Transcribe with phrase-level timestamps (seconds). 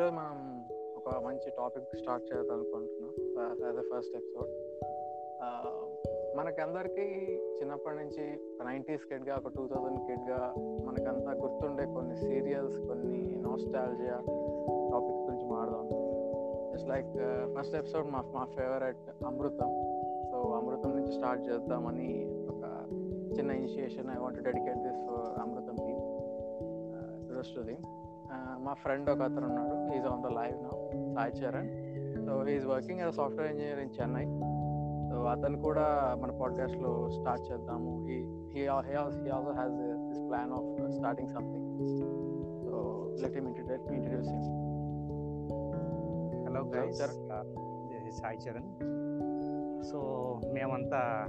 [0.00, 0.64] ఈరోజు మనం
[0.96, 3.12] ఒక మంచి టాపిక్ స్టార్ట్ చేద్దాం అనుకుంటున్నాం
[3.66, 4.48] యాజ్ అ ఫస్ట్ ఎపిసోడ్
[6.36, 7.02] మనకందరికీ
[7.60, 10.54] చిన్నప్పటి నుంచి నైంటీస్ కిడ్గా ఒక టూ థౌజండ్ కిడ్గా
[10.84, 14.16] మనకంతా గుర్తుండే కొన్ని సీరియల్స్ కొన్ని నోస్టాలజియా
[14.92, 15.88] టాపిక్స్ గురించి మాడదాం
[16.72, 17.08] జస్ట్ లైక్
[17.58, 19.70] ఫస్ట్ ఎపిసోడ్ మా మా ఫేవరెట్ అమృతం.
[20.30, 22.86] సో అమృతం నుంచి స్టార్ట్ చేద్దామని ఒక
[23.38, 25.06] చిన్న initiation I want dedicate this
[25.40, 27.76] Amrutham team the
[28.58, 30.76] మా ఫ్రెండ్ ఒక అతను ఉన్నాడు is on the live now
[31.14, 31.70] Sai Charan
[32.26, 34.26] so is working as software engineer in Chennai
[35.10, 38.06] so అతను కూడా మన పాడ్కాస్ట్లో స్టార్ట్ చేద్దాము.
[38.52, 41.88] He also has this plan of starting something
[42.68, 42.76] so
[43.22, 44.44] let him introduce him
[46.46, 47.02] hello guys
[48.20, 48.70] Sai Charan
[49.82, 49.98] so
[50.52, 51.26] మేమంతా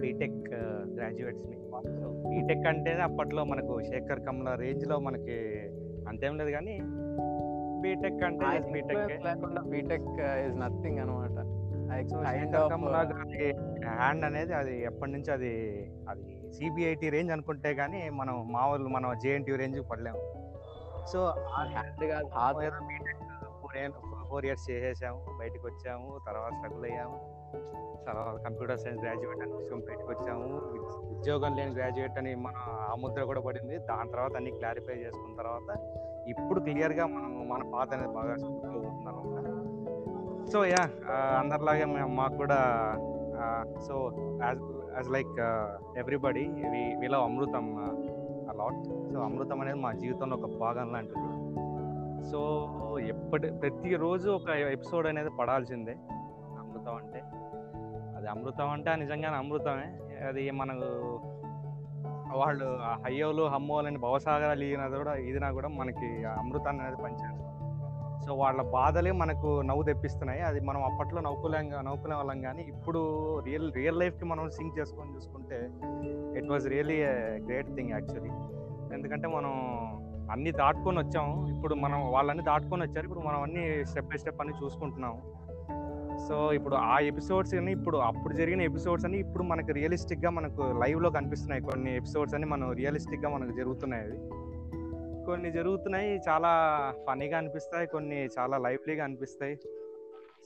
[0.00, 0.50] BTech
[0.94, 1.56] గ్రాడ్యుయేట్స్ని
[2.02, 5.38] so BTech అంటే అప్పట్లో మనకు శేఖర్ కమల రేంజ్లో మనకి
[6.12, 6.74] అంతేం లేదు కానీ
[7.82, 10.10] బీటెక్ అంటే బీటెక్ లేకుండా బీటెక్
[10.46, 11.38] ఇస్ నథింగ్ అనమాట
[13.96, 15.50] హ్యాండ్ అనేది అది ఎప్పటి నుంచి అది
[16.08, 20.20] అది సిబిఐటి రేంజ్ అనుకుంటే కానీ మనం మా వాళ్ళు మనం జేఎన్టీ రేంజ్ పడలేము.
[21.12, 22.28] సో హ్యాండ్ కాదు
[22.88, 23.22] బీటెక్
[24.32, 27.18] ఫోర్ ఇయర్స్ చేసేసాము బయటకు వచ్చాము తర్వాత స్ట్రగుల్ అయ్యాము.
[28.06, 30.46] తర్వాత కంప్యూటర్ సైన్స్ గ్రాడ్యుయేట్ అని బయటకు వచ్చాము
[31.14, 32.54] ఉద్యోగం లేని గ్రాడ్యుయేట్ అని మన
[32.92, 33.76] ఆ ముద్ర కూడా పడింది.
[33.90, 35.68] దాని తర్వాత అన్ని క్లారిఫై చేసుకున్న తర్వాత
[36.32, 39.46] ఇప్పుడు క్లియర్గా మనం మన పాత అనేది బాగా అనమాట
[40.52, 40.82] సో యా
[41.40, 41.84] అందరిలాగే
[42.20, 42.58] మాకు కూడా
[43.86, 43.94] so
[44.44, 44.62] as
[44.96, 45.36] as like
[46.02, 47.66] everybody we we love Amrutham
[48.52, 48.82] a lot.
[49.12, 51.28] So Amrutham అనేది మా జీవితంలో ఒక భాగం లాంటిది.
[52.30, 55.96] సో ఎప్పటి ప్రతిరోజు ఒక ఎపిసోడ్ అనేది పడాల్సిందే.
[56.60, 57.22] అమృతం అంటే.
[58.16, 60.16] అది అమృతం అంటే నిజంగానే అమృతమే.
[60.26, 61.20] అది మనకు
[62.36, 67.52] వాళ్ళు హయ్యోలు హమ్మోలని భవసాగరాలు ఈయన కూడా ఇదినా కూడా మనకి అమృతాన్ని అనేది పంచారు
[68.26, 70.40] సో వాళ్ళ బాధలే మనకు నవ్వు తెప్పిస్తున్నాయి.
[70.40, 73.00] అది మనం అప్పట్లో నవ్వుకోలేం నవ్వుకునే వాళ్ళం కానీ ఇప్పుడు
[73.38, 75.70] రియల్ రియల్ లైఫ్కి మనం సింక్ చేసుకొని చూసుకుంటే
[76.40, 77.04] it was really
[77.46, 78.30] great thing actually.
[78.94, 79.52] ఎందుకంటే మనం
[80.32, 81.56] అన్ని దాటుకొని వచ్చాము.
[81.56, 83.06] ఇప్పుడు మనం వాళ్ళని దాటుకొని వచ్చారు.
[83.06, 85.20] ఇప్పుడు మనం అన్ని స్టెప్ బై స్టెప్ అన్ని చూసుకుంటున్నాము.
[86.28, 91.10] సో ఇప్పుడు ఆ ఎపిసోడ్స్ అని ఇప్పుడు అప్పుడు జరిగిన ఎపిసోడ్స్ అని ఇప్పుడు మనకు రియలిస్టిక్గా మనకు లైవ్లో
[91.10, 91.62] కనిపిస్తున్నాయి.
[91.62, 94.18] కొన్ని ఎపిసోడ్స్ అని మనం రియలిస్టిక్గా మనకు జరుగుతున్నాయి అవి.
[95.26, 96.50] కొన్ని జరుగుతున్నాయి చాలా
[97.06, 97.86] ఫనీగా అనిపిస్తాయి.
[97.86, 99.56] కొన్ని చాలా లైవ్లీగా అనిపిస్తాయి.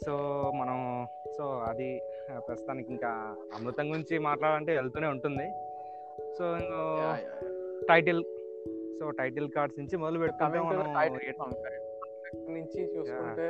[0.04, 0.12] సో
[0.56, 1.06] మనం
[1.38, 2.00] సో అది
[2.48, 3.08] ప్రస్తుతానికి ఇంకా
[3.54, 5.46] అమృతం గురించి మాట్లాడాలంటే వెళ్తూనే ఉంటుంది.
[6.38, 6.44] So
[7.88, 8.24] title
[8.98, 10.58] so title cards నుంచి మొదలు పెట్టుకుంటే
[12.50, 13.48] నుంచి చూసుకుంటే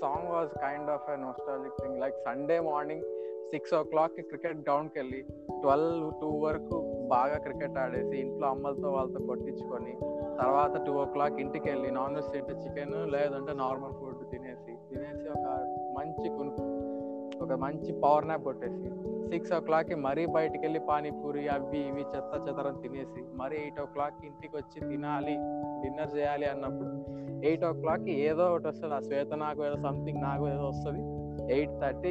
[0.00, 3.06] song was kind of a nostalgic thing like Sunday morning
[3.50, 5.20] six ఓ క్లాక్కి క్రికెట్ గ్రౌండ్కి వెళ్ళి
[5.62, 6.76] ట్వెల్వ్ టూ వరకు
[7.06, 9.94] బాగా క్రికెట్ ఆడేసి ఇంట్లో అమ్మలతో వాళ్ళతో కొట్టించుకొని
[10.40, 15.26] తర్వాత టూ ఓ క్లాక్ ఇంటికి వెళ్ళి నాన్ వెజ్ తింటే చికెన్ లేదంటే నార్మల్ ఫుడ్ తినేసి తినేసి
[15.28, 15.46] ఒక
[15.98, 16.66] మంచి కునుకు
[17.42, 18.90] ఒక మంచి పవర్ నాప్ కొట్టేసి
[19.30, 23.84] సిక్స్ ఓ క్లాక్కి మరీ బయటికి వెళ్ళి పానీపూరి అవి ఇవి చెత్త చెత్తరం తినేసి మరీ ఎయిట్ ఓ
[23.84, 25.34] క్లాక్కి ఇంటికి వచ్చి తినాలి
[25.82, 26.92] డిన్నర్ చేయాలి అన్నప్పుడు
[27.46, 28.94] ఎయిట్ ఓ క్లాక్ ఏదో ఒకటి వస్తుంది.
[28.94, 31.02] ఆ శ్వేత నాకు ఏదో సంథింగ్ నాకు ఏదో వస్తుంది.
[31.54, 32.10] Eight thirty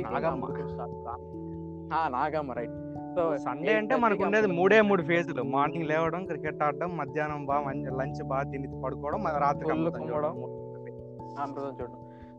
[2.13, 2.52] Nagamma.
[2.59, 2.78] Right
[3.16, 5.44] so Sunday అంటే మనకు ఉండేది మూడే మూడు ఫేజులు.
[5.56, 10.36] మార్నింగ్ లేవడం క్రికెట్ ఆడడం మధ్యాహ్నం బాగా లంచ్ బాగా తిని పడుకోవడం రాత్రి చూడడం చూడడం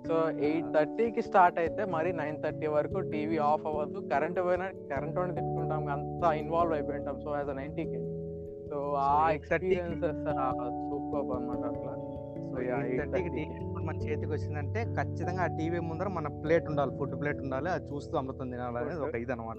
[0.06, 0.14] సో
[0.48, 3.98] ఎయిట్ థర్టీకి స్టార్ట్ అయితే మరి నైన్ థర్టీ వరకు టీవీ ఆఫ్ అవ్వద్దు.
[4.12, 7.18] కరెంట్ పోయినా కరెంట్ ఉండి తిట్టుకుంటాం అంతా ఇన్వాల్వ్ అయిపోయింటాం.
[7.24, 8.00] సో యాజ్ నైన్టీకి.
[8.70, 10.22] సో ఆ ఎక్స్పీరియన్సెస్
[10.88, 11.92] సూపర్ అనమాట అట్లా.
[13.86, 18.14] మన చేతికి వచ్చిందంటే ఖచ్చితంగా ఆ టీవీ ముందర మన ప్లేట్ ఉండాలి ఫుడ్ ప్లేట్ ఉండాలి అది చూస్తూ
[18.18, 19.56] అమృతం తినాలి అనేది ఒక ఇది అనమాట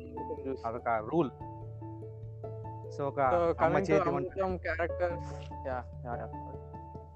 [0.68, 1.32] అదొక రూల్.
[2.96, 3.20] సో ఒక
[4.66, 5.28] characters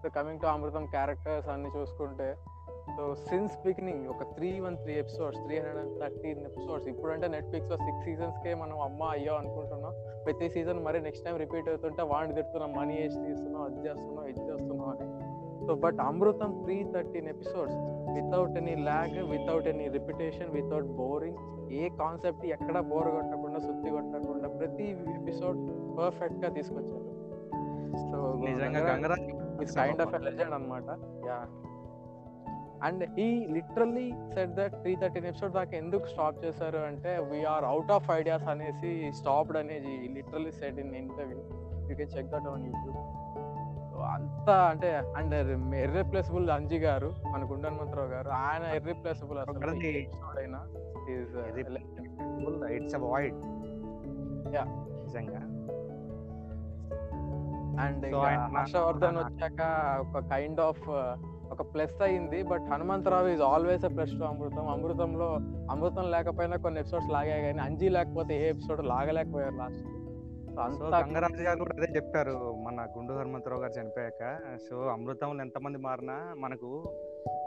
[0.02, 2.28] so coming to Amrutham characters అన్ని చూసుకుంటే
[2.97, 7.77] సో సిన్స్ బిగినింగ్ ఒక three one three episodes three hundred and thirteen episodes ఇప్పుడంటే నెట్ఫ్లిక్స్లో
[7.77, 9.94] సిక్స్ సీజన్స్ కే మనం అమ్మ అయ్యో అనుకుంటున్నాం.
[10.25, 14.39] ప్రతి సీజన్ మరి నెక్స్ట్ టైం రిపీట్ అవుతుంటే వాడిని తిడుతున్నాం మనీ వేసి తీస్తున్నాం అది చేస్తున్నాం ఇది
[14.39, 15.07] చేస్తున్నాం అని.
[15.68, 17.75] So but Amrutham three thirteen episodes
[18.18, 21.38] without any lag without any repetition without boring
[21.74, 24.88] A concept ఎక్కడ బోర్ కొట్టకుండా సుత్తి కొట్టకుండా ప్రతి
[25.21, 25.59] ఎపిసోడ్
[25.98, 27.06] పర్ఫెక్ట్గా తీసుకొచ్చారు.
[28.12, 28.18] సో
[29.75, 30.89] కైండ్ ఆఫ్ లెజెండ్ అనమాట
[31.27, 31.39] యా
[32.86, 37.92] అండ్ ఈ literally set that three thirteen episode దాకా ఎందుకు స్టాప్ చేశారు అంటే వీఆర్ అవుట్
[37.92, 41.40] ఆఫ్ ఐడియాస్ అనేసి స్టాప్డ్ అనేది literally set in interview
[41.90, 42.98] you can check that on YouTube
[44.06, 45.34] అంత అంటే అండ్
[45.76, 49.60] ఎర్రిప్లేసబుల్ అంజీ గారు మన గుండన్ మంత్రావు గారు ఆయన ఎర్రిప్లేసబుల్ అసలు
[50.40, 50.60] అయినా.
[52.76, 53.40] ఇట్స్ వాయిడ్
[54.56, 54.64] యా
[55.04, 55.42] నిజంగా.
[57.84, 58.06] అండ్
[58.58, 59.62] హర్షవర్ధన్ వచ్చాక
[60.02, 60.86] ఒక కైండ్ ఆఫ్
[61.56, 64.68] ఒక ప్లస్ అయింది but Hanumantharao is always a plus to Amrutham.
[64.69, 65.28] అమృతంలో
[65.72, 69.84] Amrutham లేకపోయినా కొన్ని ఎపిసోడ్స్ లాగాయి కానీ అంజీ లేకపోతే ఏ ఎపిసోడ్ లాగలేకపోయారు లాస్ట్
[70.96, 72.56] గంగరాజు గారు కూడా అదే చెప్పారు.
[72.63, 74.22] మన గుండు హనుమంతరావు గారు చనిపోయాక
[74.69, 76.69] సో అమృతంలో ఎంతమంది మారినా మనకు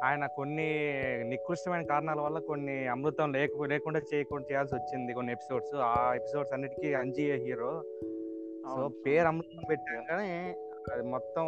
[0.05, 0.69] ఆయన కొన్ని
[1.25, 6.95] నికృష్టమైన కారణాల వల్ల కొన్ని అమృతం లేక లేకుండా చేయకుండా చేయాల్సి వచ్చింది కొన్ని ఎపిసోడ్స్ ఆ ఎపిసోడ్స్ అన్నిటికీ
[6.95, 7.73] అంజీ హీరో
[8.75, 8.89] సో.
[9.07, 10.33] పేరు అమృతం పెట్టాగానే
[10.93, 11.45] అది మొత్తం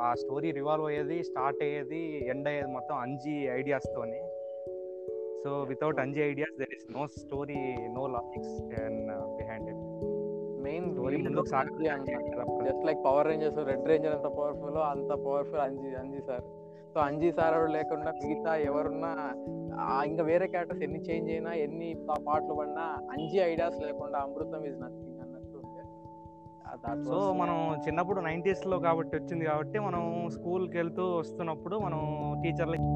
[0.00, 2.00] ఆ స్టోరీ రివాల్వ్ అయ్యేది స్టార్ట్ అయ్యేది
[2.30, 4.22] ఎండ్ అయ్యేది మొత్తం అంజీ ఐడియాస్ తోని.
[5.44, 7.60] So without Anji ideas there is no story
[7.96, 8.56] no logics
[9.38, 9.84] behind it
[10.64, 11.88] main story ముందుకు సాగుతుంది
[12.68, 16.44] just like power rangers red ranger ఎంత పవర్ఫుల్ అంత powerful Anji Anji sir.
[16.94, 19.12] So Anji sir లేకుండా మిగతా ఎవరున్నా
[20.06, 21.88] ఇంకా వేరే క్యారెక్టర్స్ ఎన్ని చేంజ్ అయినా ఎన్ని
[22.26, 25.11] పాటలు పడినా అంజీ ఐడియాస్ లేకుండా అమృతం ఇస్ నథింగ్
[27.06, 32.00] సో మనం చిన్నప్పుడు 90s లో కాబట్టి వచ్చింది కాబట్టి మనం స్కూల్కి వెళ్తూ వస్తున్నప్పుడు మనం
[32.42, 32.88] టీచర్లకి